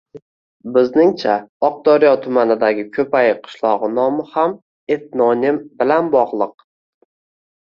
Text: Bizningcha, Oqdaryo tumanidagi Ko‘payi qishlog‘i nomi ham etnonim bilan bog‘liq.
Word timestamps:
Bizningcha, 0.75 1.35
Oqdaryo 1.67 2.13
tumanidagi 2.23 2.85
Ko‘payi 2.95 3.35
qishlog‘i 3.49 3.91
nomi 3.99 4.25
ham 4.33 4.57
etnonim 4.97 5.61
bilan 5.83 6.11
bog‘liq. 6.17 6.69